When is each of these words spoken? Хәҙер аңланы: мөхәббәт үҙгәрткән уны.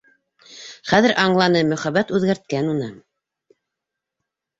Хәҙер 0.91 1.11
аңланы: 1.23 1.61
мөхәббәт 1.71 2.13
үҙгәрткән 2.19 2.71
уны. 2.73 2.89